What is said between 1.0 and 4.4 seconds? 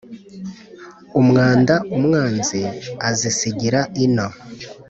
Umwanda umwanzi azisigira ino